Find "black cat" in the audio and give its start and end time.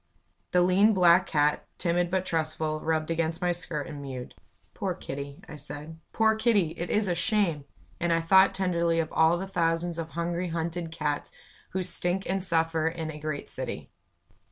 0.95-1.67